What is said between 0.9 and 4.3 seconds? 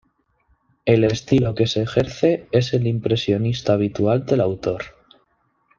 estilo que se ejerce es el impresionista habitual